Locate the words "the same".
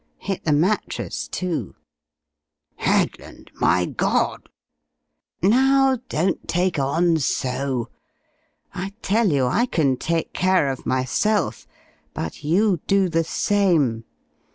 13.09-14.03